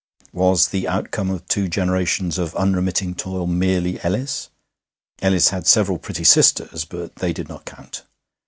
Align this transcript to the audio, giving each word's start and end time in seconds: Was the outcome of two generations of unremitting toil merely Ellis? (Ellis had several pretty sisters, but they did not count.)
Was 0.33 0.69
the 0.69 0.87
outcome 0.87 1.29
of 1.29 1.45
two 1.47 1.67
generations 1.67 2.39
of 2.39 2.55
unremitting 2.55 3.13
toil 3.13 3.45
merely 3.45 4.03
Ellis? 4.03 4.49
(Ellis 5.21 5.49
had 5.49 5.67
several 5.67 5.99
pretty 5.99 6.23
sisters, 6.23 6.85
but 6.85 7.17
they 7.17 7.31
did 7.31 7.47
not 7.47 7.65
count.) 7.65 8.01